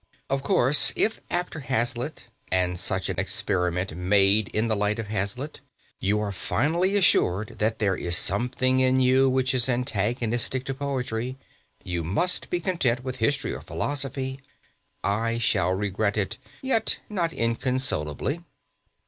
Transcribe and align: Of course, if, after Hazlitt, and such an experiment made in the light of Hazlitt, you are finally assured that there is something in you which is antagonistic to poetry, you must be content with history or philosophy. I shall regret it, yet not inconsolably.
Of 0.31 0.41
course, 0.41 0.91
if, 0.95 1.21
after 1.29 1.59
Hazlitt, 1.59 2.25
and 2.51 2.79
such 2.79 3.07
an 3.07 3.19
experiment 3.19 3.95
made 3.95 4.47
in 4.47 4.67
the 4.67 4.75
light 4.75 4.97
of 4.97 5.09
Hazlitt, 5.09 5.59
you 5.99 6.19
are 6.21 6.31
finally 6.31 6.95
assured 6.95 7.59
that 7.59 7.77
there 7.77 7.95
is 7.95 8.17
something 8.17 8.79
in 8.79 8.99
you 8.99 9.29
which 9.29 9.53
is 9.53 9.69
antagonistic 9.69 10.65
to 10.65 10.73
poetry, 10.73 11.37
you 11.83 12.03
must 12.03 12.49
be 12.49 12.59
content 12.59 13.03
with 13.03 13.17
history 13.17 13.53
or 13.53 13.61
philosophy. 13.61 14.39
I 15.03 15.37
shall 15.37 15.71
regret 15.71 16.17
it, 16.17 16.39
yet 16.63 16.99
not 17.07 17.31
inconsolably. 17.31 18.41